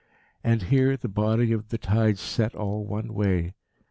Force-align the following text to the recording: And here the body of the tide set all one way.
And 0.43 0.63
here 0.63 0.97
the 0.97 1.07
body 1.07 1.51
of 1.51 1.69
the 1.69 1.77
tide 1.77 2.17
set 2.17 2.55
all 2.55 2.83
one 2.87 3.13
way. 3.13 3.53